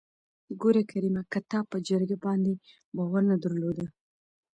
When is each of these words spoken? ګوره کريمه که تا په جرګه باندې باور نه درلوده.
ګوره 0.61 0.83
کريمه 0.91 1.21
که 1.31 1.39
تا 1.49 1.59
په 1.69 1.77
جرګه 1.87 2.17
باندې 2.25 2.53
باور 2.95 3.23
نه 3.31 3.35
درلوده. 3.43 3.85